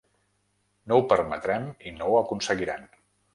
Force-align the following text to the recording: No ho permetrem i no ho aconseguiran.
No 0.91 0.97
ho 1.01 1.03
permetrem 1.11 1.67
i 1.91 1.93
no 1.99 2.09
ho 2.13 2.17
aconseguiran. 2.23 2.89